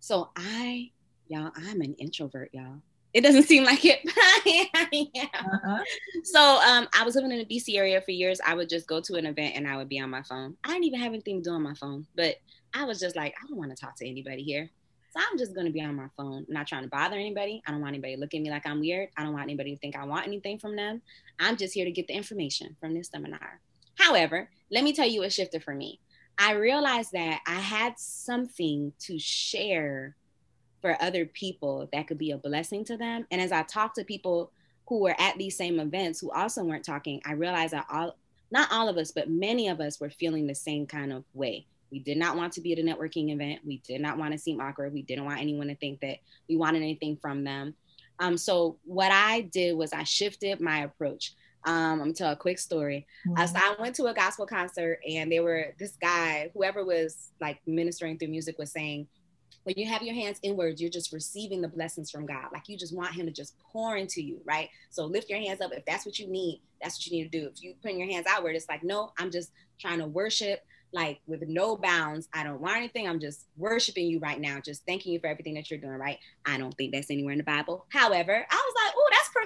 [0.00, 0.90] So I
[1.28, 2.82] y'all, I'm an introvert, y'all.
[3.14, 4.00] It doesn't seem like it,
[5.14, 5.26] yeah.
[5.34, 5.84] uh-huh.
[6.24, 8.40] So um, I was living in the DC area for years.
[8.46, 10.56] I would just go to an event and I would be on my phone.
[10.64, 12.36] I didn't even have anything to do on my phone, but
[12.72, 14.70] I was just like, I don't want to talk to anybody here.
[15.14, 17.62] So I'm just gonna be on my phone, not trying to bother anybody.
[17.66, 19.10] I don't want anybody to look at me like I'm weird.
[19.16, 21.02] I don't want anybody to think I want anything from them.
[21.38, 23.60] I'm just here to get the information from this seminar.
[23.98, 26.00] However, let me tell you what shifted for me.
[26.38, 30.16] I realized that I had something to share
[30.80, 33.26] for other people that could be a blessing to them.
[33.30, 34.50] And as I talked to people
[34.88, 38.16] who were at these same events who also weren't talking, I realized that all,
[38.50, 41.66] not all of us, but many of us were feeling the same kind of way.
[41.92, 43.60] We did not want to be at a networking event.
[43.64, 44.94] We did not want to seem awkward.
[44.94, 47.74] We didn't want anyone to think that we wanted anything from them.
[48.18, 51.34] Um, so what I did was I shifted my approach.
[51.64, 53.06] Um, I'm gonna tell a quick story.
[53.26, 53.40] Mm-hmm.
[53.40, 57.30] Uh, so I went to a gospel concert and they were this guy, whoever was
[57.40, 59.06] like ministering through music, was saying,
[59.64, 62.46] when you have your hands inwards, you're just receiving the blessings from God.
[62.52, 64.68] Like you just want Him to just pour into you, right?
[64.90, 65.72] So lift your hands up.
[65.72, 67.48] If that's what you need, that's what you need to do.
[67.48, 70.60] If you put your hands outward, it's like, no, I'm just trying to worship
[70.92, 72.28] like with no bounds.
[72.34, 73.08] I don't want anything.
[73.08, 76.18] I'm just worshiping you right now, just thanking you for everything that you're doing, right?
[76.44, 77.86] I don't think that's anywhere in the Bible.
[77.88, 78.94] However, I was like,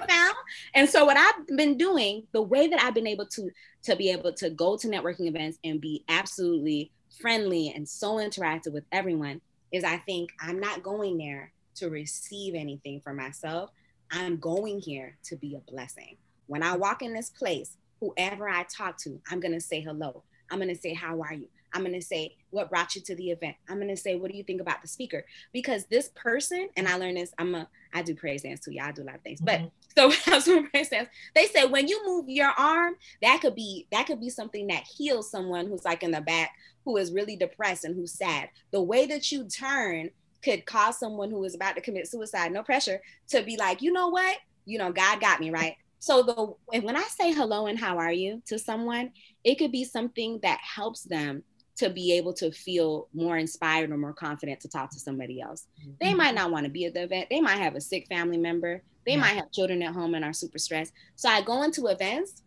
[0.07, 0.35] profound.
[0.73, 3.49] And so what I've been doing, the way that I've been able to
[3.83, 6.91] to be able to go to networking events and be absolutely
[7.21, 9.41] friendly and so interactive with everyone
[9.71, 13.71] is I think I'm not going there to receive anything for myself.
[14.11, 16.17] I'm going here to be a blessing.
[16.47, 20.23] When I walk in this place, whoever I talk to, I'm going to say hello.
[20.49, 21.47] I'm going to say, How are you?
[21.73, 23.55] I'm going to say, What brought you to the event?
[23.67, 25.25] I'm going to say, What do you think about the speaker?
[25.51, 28.71] Because this person, and I learned this, I'm a, I do praise dance too.
[28.71, 29.41] Yeah, I do a lot of things.
[29.41, 29.65] Mm-hmm.
[29.65, 30.11] But so
[30.43, 31.09] doing praise dance.
[31.35, 34.83] They say when you move your arm, that could be that could be something that
[34.83, 36.51] heals someone who's like in the back
[36.85, 38.49] who is really depressed and who's sad.
[38.71, 40.09] The way that you turn
[40.41, 43.91] could cause someone who is about to commit suicide, no pressure, to be like, you
[43.91, 44.37] know what?
[44.65, 45.75] You know, God got me, right?
[45.99, 49.11] So the when I say hello and how are you to someone,
[49.43, 51.43] it could be something that helps them
[51.77, 55.67] to be able to feel more inspired or more confident to talk to somebody else.
[55.79, 55.91] Mm-hmm.
[56.01, 57.27] They might not want to be at the event.
[57.29, 58.81] They might have a sick family member.
[59.05, 59.19] They yeah.
[59.19, 60.93] might have children at home and are super stressed.
[61.15, 62.41] So I go into events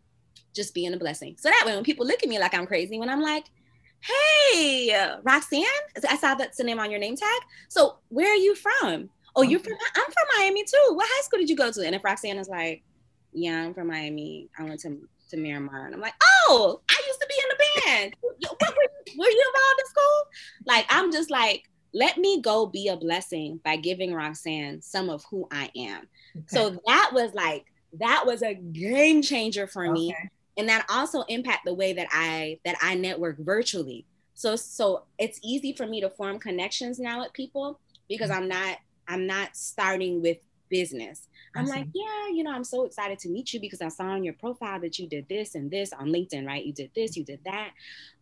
[0.55, 1.37] just being a blessing.
[1.39, 3.45] So that way when people look at me like I'm crazy, when I'm like,
[4.01, 5.65] hey, Roxanne,
[6.09, 7.41] I saw that's the name on your name tag.
[7.69, 9.11] So where are you from?
[9.37, 10.95] Oh, you're from, I'm from Miami too.
[10.95, 11.87] What high school did you go to?
[11.87, 12.83] And if Roxanne is like,
[13.33, 14.49] yeah, I'm from Miami.
[14.59, 14.99] I went to,
[15.31, 15.87] to Miramar.
[15.87, 16.15] And I'm like,
[16.49, 17.01] oh, I
[17.75, 18.17] used to be in the band.
[18.59, 20.23] what, were, were you involved in school?
[20.67, 25.25] Like, I'm just like, let me go be a blessing by giving Roxanne some of
[25.31, 26.09] who I am.
[26.37, 26.47] Okay.
[26.47, 27.67] So that was like,
[27.99, 29.93] that was a game changer for okay.
[29.93, 30.15] me
[30.61, 34.05] and that also impact the way that I that I network virtually.
[34.35, 38.43] So so it's easy for me to form connections now with people because mm-hmm.
[38.43, 38.77] I'm not
[39.09, 40.37] I'm not starting with
[40.71, 41.29] business.
[41.55, 44.23] I'm like, yeah, you know, I'm so excited to meet you because I saw on
[44.23, 46.65] your profile that you did this and this on LinkedIn, right?
[46.65, 47.71] You did this, you did that.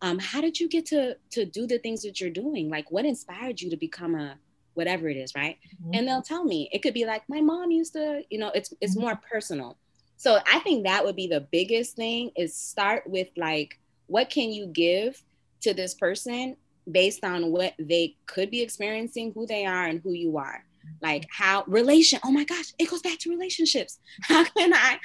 [0.01, 2.69] Um, how did you get to to do the things that you're doing?
[2.69, 4.35] Like, what inspired you to become a
[4.73, 5.57] whatever it is, right?
[5.75, 5.91] Mm-hmm.
[5.93, 6.69] And they'll tell me.
[6.71, 9.01] It could be like, my mom used to, you know, it's it's mm-hmm.
[9.01, 9.77] more personal.
[10.17, 14.51] So I think that would be the biggest thing is start with like, what can
[14.51, 15.23] you give
[15.61, 16.57] to this person
[16.91, 20.63] based on what they could be experiencing, who they are, and who you are.
[21.01, 23.99] Like how relation, oh my gosh, it goes back to relationships.
[24.21, 24.99] How can I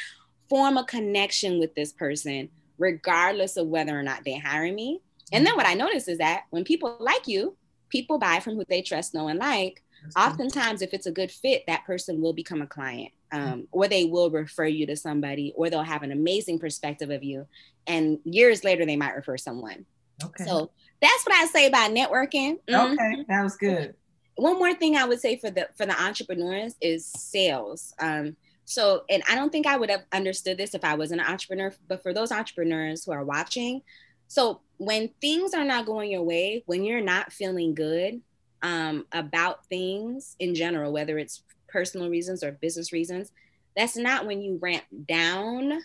[0.49, 5.01] form a connection with this person, regardless of whether or not they hire me?
[5.33, 7.57] And then what I notice is that when people like you,
[7.89, 9.83] people buy from who they trust, know, and like.
[10.19, 14.05] Oftentimes, if it's a good fit, that person will become a client, um, or they
[14.05, 17.47] will refer you to somebody, or they'll have an amazing perspective of you.
[17.87, 19.87] And years later, they might refer someone.
[20.23, 20.45] Okay.
[20.45, 20.71] So
[21.01, 22.59] that's what I say about networking.
[22.69, 22.93] Mm-hmm.
[22.93, 23.95] Okay, that was good.
[24.37, 27.95] One more thing I would say for the for the entrepreneurs is sales.
[28.01, 31.21] Um, so, and I don't think I would have understood this if I was an
[31.21, 33.83] entrepreneur, but for those entrepreneurs who are watching,
[34.27, 38.21] so when things are not going your way, when you're not feeling good
[38.63, 43.33] um, about things in general, whether it's personal reasons or business reasons,
[43.77, 45.83] that's not when you ramp down.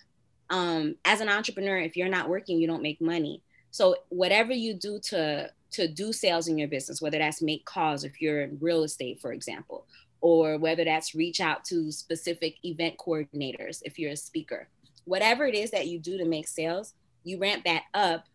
[0.50, 3.44] Um, as an entrepreneur, if you're not working, you don't make money.
[3.72, 8.04] So whatever you do to to do sales in your business, whether that's make calls
[8.04, 9.86] if you're in real estate, for example,
[10.22, 14.68] or whether that's reach out to specific event coordinators if you're a speaker,
[15.06, 18.26] whatever it is that you do to make sales, you ramp that up,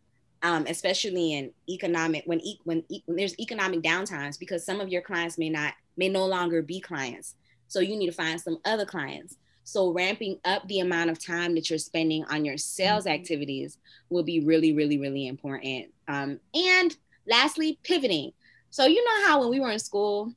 [0.42, 4.88] um, especially in economic when e- when, e- when there's economic downtimes because some of
[4.88, 7.35] your clients may not may no longer be clients.
[7.68, 9.37] So you need to find some other clients.
[9.64, 13.14] So ramping up the amount of time that you're spending on your sales mm-hmm.
[13.14, 13.79] activities
[14.11, 15.87] will be really, really, really important.
[16.07, 16.94] Um, and
[17.26, 18.32] lastly, pivoting.
[18.70, 20.32] So you know how when we were in school,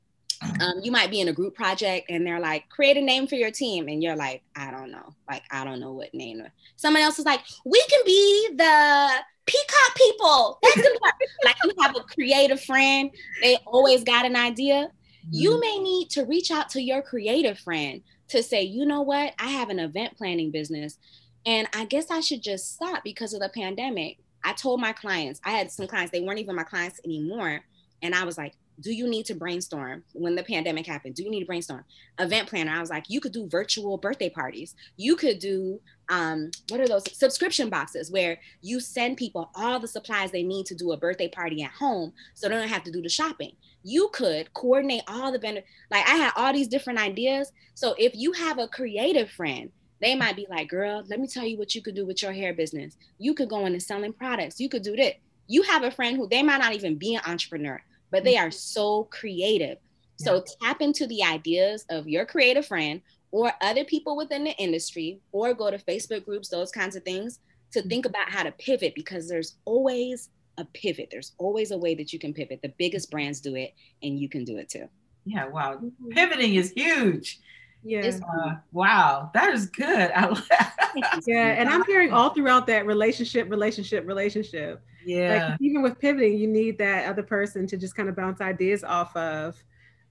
[0.62, 3.36] um, you might be in a group project and they're like, create a name for
[3.36, 3.88] your team.
[3.88, 5.16] And you're like, I don't know.
[5.30, 6.44] Like, I don't know what name.
[6.76, 9.10] Someone else is like, we can be the
[9.46, 10.60] peacock people.
[10.62, 10.78] That's
[11.46, 13.10] like you have a creative friend.
[13.42, 14.92] They always got an idea.
[15.32, 15.60] You mm-hmm.
[15.60, 19.48] may need to reach out to your creative friend to say, you know what, I
[19.48, 20.98] have an event planning business
[21.46, 24.20] and I guess I should just stop because of the pandemic.
[24.48, 27.60] I told my clients, I had some clients, they weren't even my clients anymore.
[28.02, 31.16] And I was like, do you need to brainstorm when the pandemic happened?
[31.16, 31.84] Do you need to brainstorm?
[32.18, 34.74] Event planner, I was like, you could do virtual birthday parties.
[34.96, 39.88] You could do, um, what are those subscription boxes where you send people all the
[39.88, 42.92] supplies they need to do a birthday party at home so they don't have to
[42.92, 43.52] do the shopping
[43.88, 45.64] you could coordinate all the vendors.
[45.90, 47.52] Like I had all these different ideas.
[47.74, 51.46] So if you have a creative friend, they might be like, girl, let me tell
[51.46, 52.98] you what you could do with your hair business.
[53.18, 54.60] You could go into selling products.
[54.60, 55.16] You could do that.
[55.48, 57.82] You have a friend who they might not even be an entrepreneur,
[58.12, 59.78] but they are so creative.
[60.18, 60.42] So yeah.
[60.62, 65.54] tap into the ideas of your creative friend or other people within the industry, or
[65.54, 67.40] go to Facebook groups, those kinds of things
[67.72, 71.10] to think about how to pivot because there's always a pivot.
[71.12, 72.62] There's always a way that you can pivot.
[72.62, 74.88] The biggest brands do it, and you can do it too.
[75.26, 75.76] Yeah, wow.
[75.76, 76.10] Mm-hmm.
[76.12, 77.40] Pivoting is huge.
[77.84, 78.20] Yeah.
[78.42, 80.12] Uh, wow, that is good.
[81.26, 84.82] yeah, and I'm hearing all throughout that relationship, relationship, relationship.
[85.06, 85.50] Yeah.
[85.52, 88.84] Like even with pivoting, you need that other person to just kind of bounce ideas
[88.84, 89.64] off of.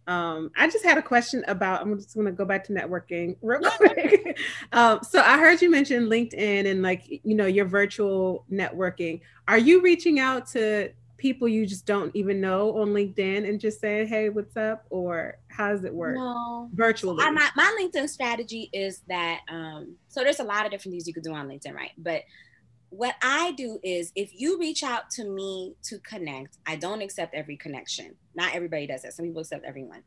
[0.06, 1.82] Um, I just had a question about.
[1.82, 4.38] I'm just going to go back to networking real quick.
[4.72, 9.20] um, so I heard you mention LinkedIn and like you know your virtual networking.
[9.48, 13.80] Are you reaching out to people you just don't even know on LinkedIn and just
[13.80, 16.16] saying, "Hey, what's up?" Or how does it work?
[16.16, 17.22] No, virtually.
[17.22, 21.06] So my, my LinkedIn strategy is that um, so there's a lot of different things
[21.06, 21.92] you could do on LinkedIn, right?
[21.98, 22.22] But
[22.90, 27.34] what I do is if you reach out to me to connect, I don't accept
[27.34, 28.14] every connection.
[28.34, 29.12] Not everybody does that.
[29.12, 30.02] Some people accept everyone.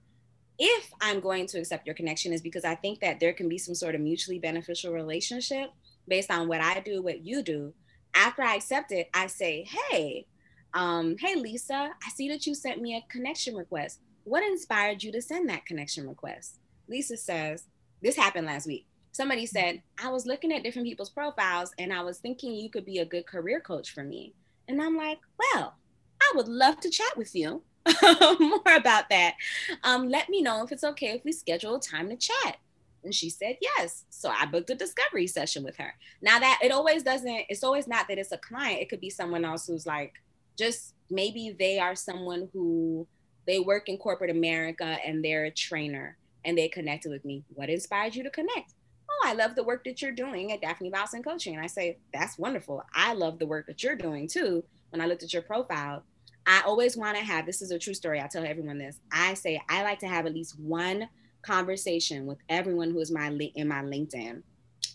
[0.58, 3.58] If I'm going to accept your connection is because I think that there can be
[3.58, 5.70] some sort of mutually beneficial relationship
[6.08, 7.74] based on what I do, what you do.
[8.14, 10.26] After I accept it, I say, hey,
[10.74, 14.00] um, hey Lisa, I see that you sent me a connection request.
[14.24, 16.60] What inspired you to send that connection request?
[16.88, 17.66] Lisa says,
[18.02, 18.86] this happened last week
[19.20, 22.86] somebody said, I was looking at different people's profiles and I was thinking you could
[22.86, 24.34] be a good career coach for me.
[24.68, 25.76] And I'm like, well,
[26.22, 27.62] I would love to chat with you
[28.40, 29.36] more about that.
[29.84, 32.58] Um, let me know if it's okay if we schedule a time to chat.
[33.04, 34.06] And she said yes.
[34.10, 35.94] So I booked a discovery session with her.
[36.22, 38.82] Now that it always doesn't, it's always not that it's a client.
[38.82, 40.14] It could be someone else who's like,
[40.60, 43.08] just maybe they are someone who
[43.48, 47.44] they work in corporate America and they're a trainer and they connected with me.
[47.56, 48.74] What inspired you to connect?
[49.10, 51.56] oh, I love the work that you're doing at Daphne Valcin Coaching.
[51.56, 52.84] And I say, that's wonderful.
[52.94, 54.64] I love the work that you're doing too.
[54.90, 56.04] When I looked at your profile,
[56.46, 58.22] I always want to have this is a true story.
[58.22, 59.00] I tell everyone this.
[59.12, 61.08] I say I like to have at least one
[61.42, 64.42] conversation with everyone who is my in my LinkedIn.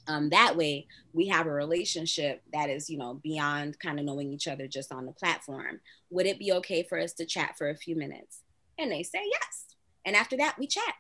[0.07, 4.33] Um, that way, we have a relationship that is, you know, beyond kind of knowing
[4.33, 5.81] each other just on the platform.
[6.11, 8.41] Would it be okay for us to chat for a few minutes?
[8.79, 9.65] And they say yes.
[10.05, 10.95] And after that, we chat.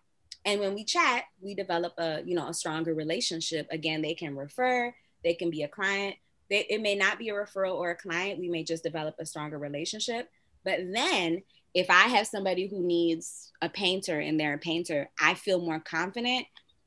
[0.45, 3.67] And when we chat, we develop a, you know, a stronger relationship.
[3.71, 6.17] Again, they can refer, they can be a client.
[6.51, 8.39] They, it may not be a referral or a client.
[8.39, 10.29] We may just develop a stronger relationship.
[10.65, 11.43] But then
[11.75, 15.81] if I have somebody who needs a painter and they're a painter, I feel more
[15.81, 16.47] confident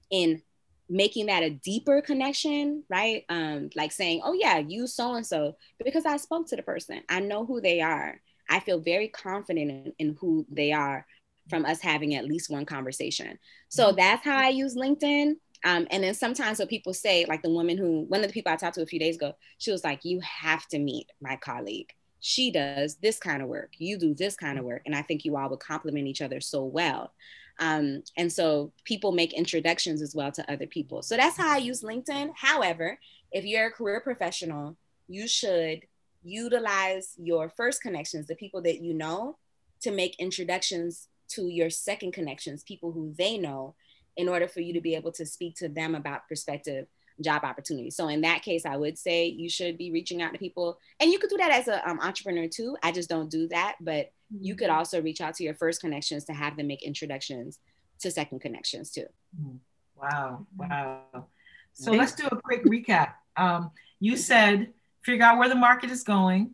[0.09, 0.41] in
[0.89, 3.23] making that a deeper connection, right?
[3.29, 7.01] Um, like saying, oh, yeah, you so and so, because I spoke to the person,
[7.09, 8.19] I know who they are.
[8.49, 11.05] I feel very confident in, in who they are
[11.49, 13.37] from us having at least one conversation.
[13.69, 13.97] So mm-hmm.
[13.97, 15.33] that's how I use LinkedIn.
[15.65, 18.51] Um, and then sometimes what people say, like the woman who, one of the people
[18.51, 21.35] I talked to a few days ago, she was like, you have to meet my
[21.37, 21.91] colleague.
[22.19, 23.73] She does this kind of work.
[23.77, 24.83] You do this kind of work.
[24.85, 27.11] And I think you all would complement each other so well.
[27.59, 31.01] Um, and so people make introductions as well to other people.
[31.01, 32.31] So that's how I use LinkedIn.
[32.35, 32.99] However,
[33.31, 34.77] if you're a career professional,
[35.07, 35.81] you should
[36.23, 39.37] utilize your first connections, the people that you know,
[39.81, 43.75] to make introductions to your second connections, people who they know,
[44.15, 46.87] in order for you to be able to speak to them about prospective
[47.21, 47.95] job opportunities.
[47.95, 51.11] So in that case, I would say you should be reaching out to people, and
[51.11, 52.77] you could do that as an um, entrepreneur too.
[52.83, 54.77] I just don't do that, but you could mm-hmm.
[54.77, 57.59] also reach out to your first connections to have them make introductions
[57.99, 59.05] to second connections too.
[59.39, 59.57] Mm-hmm.
[59.99, 61.27] Wow, wow.
[61.73, 63.13] So let's do a quick recap.
[63.35, 64.73] Um, you said
[65.03, 66.53] figure out where the market is going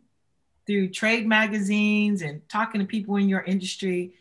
[0.66, 4.14] through trade magazines and talking to people in your industry.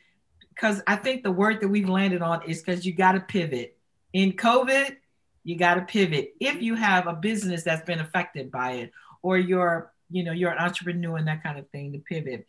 [0.49, 3.77] Because I think the word that we've landed on is because you got to pivot.
[4.13, 4.97] In COVID,
[5.43, 8.91] you got to pivot if you have a business that's been affected by it
[9.21, 12.47] or you're you know you're an entrepreneur and that kind of thing to pivot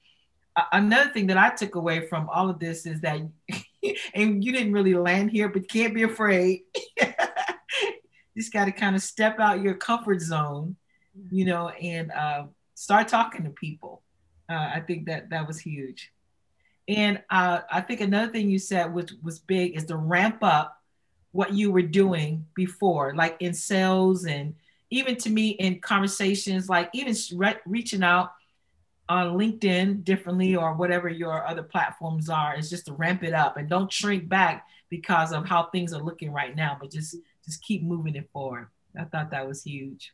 [0.73, 3.21] another thing that i took away from all of this is that
[4.15, 6.63] and you didn't really land here but can't be afraid.
[7.01, 7.07] You
[8.37, 10.77] just got to kind of step out your comfort zone
[11.31, 12.45] you know and uh,
[12.75, 14.03] start talking to people.
[14.49, 16.13] Uh, i think that that was huge.
[16.89, 20.79] And uh, i think another thing you said which was big is to ramp up
[21.33, 24.55] what you were doing before, like in sales and
[24.91, 28.31] even to me in conversations, like even re- reaching out
[29.09, 33.57] on LinkedIn differently or whatever your other platforms are, is just to ramp it up
[33.57, 37.63] and don't shrink back because of how things are looking right now, but just just
[37.63, 38.69] keep moving it forward.
[38.99, 40.13] I thought that was huge.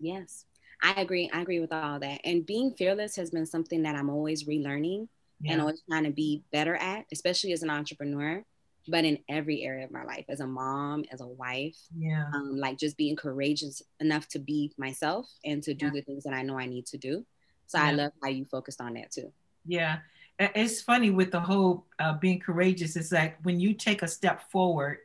[0.00, 0.44] Yes,
[0.82, 1.30] I agree.
[1.32, 2.20] I agree with all that.
[2.24, 5.08] And being fearless has been something that I'm always relearning
[5.40, 5.52] yeah.
[5.52, 8.44] and always trying to be better at, especially as an entrepreneur
[8.88, 12.56] but in every area of my life as a mom as a wife yeah um,
[12.56, 15.92] like just being courageous enough to be myself and to do yeah.
[15.94, 17.24] the things that i know i need to do
[17.66, 17.84] so yeah.
[17.84, 19.32] i love how you focused on that too.
[19.66, 19.98] Yeah.
[20.38, 24.50] It's funny with the whole uh, being courageous it's like when you take a step
[24.50, 24.98] forward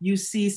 [0.00, 0.52] you see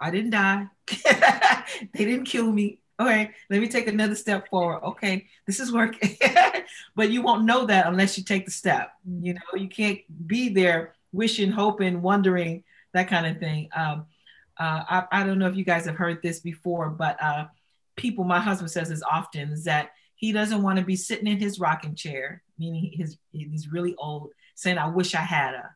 [0.00, 0.66] i didn't die.
[1.94, 2.80] They didn't kill me.
[3.00, 4.82] Okay let me take another step forward.
[4.82, 6.16] Okay this is working.
[6.96, 8.92] But you won't know that unless you take the step.
[9.04, 13.68] You know you can't be there wishing, hoping, wondering, that kind of thing.
[13.74, 14.06] Um,
[14.58, 17.46] uh, I, I, don't know if you guys have heard this before, but uh,
[17.96, 19.92] people, my husband says this often, is that
[20.22, 24.30] he doesn't want to be sitting in his rocking chair, meaning his he's really old,
[24.54, 25.74] saying, "I wish I had a,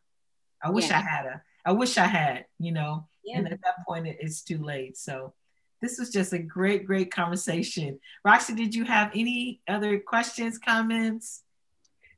[0.63, 0.99] I wish yeah.
[0.99, 3.09] I had a, I wish I had," you know.
[3.25, 3.39] Yeah.
[3.39, 4.97] And at that point, it, it's too late.
[4.97, 5.35] So
[5.83, 7.99] this was just a great, great conversation.
[8.25, 11.43] Roxy, did you have any other questions, comments?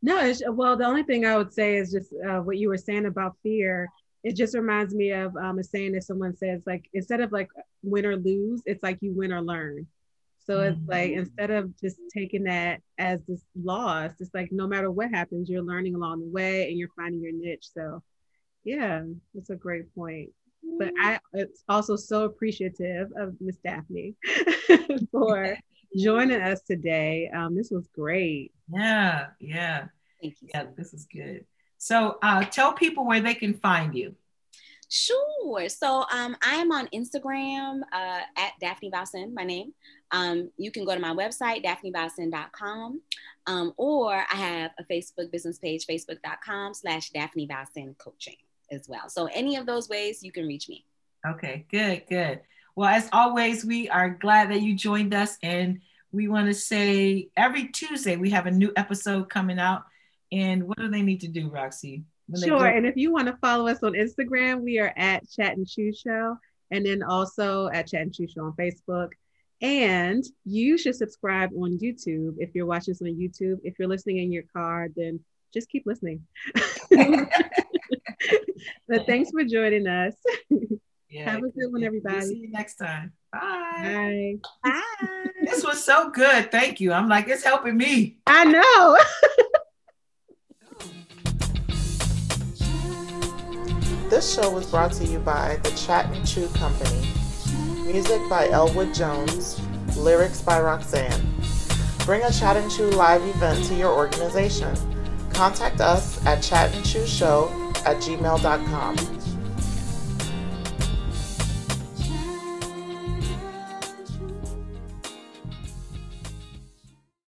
[0.03, 2.77] No, it's, well, the only thing I would say is just uh, what you were
[2.77, 3.89] saying about fear.
[4.23, 7.49] It just reminds me of um, a saying that someone says, like, instead of like
[7.83, 9.87] win or lose, it's like you win or learn.
[10.49, 10.91] So it's mm-hmm.
[10.91, 15.51] like instead of just taking that as this loss, it's like no matter what happens,
[15.51, 17.69] you're learning along the way and you're finding your niche.
[17.75, 18.03] So,
[18.65, 19.03] yeah,
[19.35, 20.31] that's a great point.
[20.79, 24.15] But I it's also so appreciative of Miss Daphne
[25.13, 25.57] for
[25.97, 27.31] joining us today.
[27.35, 28.53] Um, this was great.
[28.73, 29.87] Yeah, yeah.
[30.23, 30.49] Thank you.
[30.55, 31.45] Yeah, this is good.
[31.77, 34.15] So uh, tell people where they can find you.
[34.91, 35.69] Sure.
[35.69, 39.75] So um, I am on Instagram uh, at Daphne Valcin, my name.
[40.11, 43.01] Um, you can go to my website, daphnevalcin.com,
[43.47, 48.37] um, or I have a Facebook business page, facebook.com slash Daphne Valcin Coaching
[48.71, 49.09] as well.
[49.09, 50.85] So any of those ways you can reach me.
[51.27, 52.41] Okay, good, good.
[52.77, 55.37] Well, as always, we are glad that you joined us.
[55.43, 55.81] And
[56.13, 59.83] we want to say every Tuesday we have a new episode coming out.
[60.31, 62.05] And what do they need to do, Roxy?
[62.37, 62.67] Sure.
[62.67, 65.93] And if you want to follow us on Instagram, we are at Chat and Chew
[65.93, 66.37] Show.
[66.71, 69.09] And then also at Chat and Chew Show on Facebook.
[69.61, 73.59] And you should subscribe on YouTube if you're watching this on YouTube.
[73.65, 75.21] If you're listening in your car, then
[75.53, 76.23] just keep listening.
[76.91, 77.29] but
[79.07, 80.15] thanks for joining us.
[81.11, 82.21] Yeah, Have a good one, everybody.
[82.21, 83.13] see you next time.
[83.33, 84.39] Bye.
[84.63, 84.81] Bye.
[85.03, 85.27] Bye.
[85.43, 86.53] This was so good.
[86.53, 86.93] Thank you.
[86.93, 88.19] I'm like, it's helping me.
[88.27, 88.99] I know.
[94.11, 97.09] this show was brought to you by the Chat and Chew Company.
[97.89, 99.59] Music by Elwood Jones.
[99.97, 101.35] Lyrics by Roxanne.
[102.05, 104.77] Bring a Chat and Chew live event to your organization.
[105.33, 107.51] Contact us at chatandchewshow
[107.87, 109.18] at gmail.com.